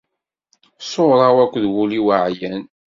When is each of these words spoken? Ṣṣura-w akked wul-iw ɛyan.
Ṣṣura-w 0.83 1.37
akked 1.43 1.63
wul-iw 1.73 2.07
ɛyan. 2.25 2.63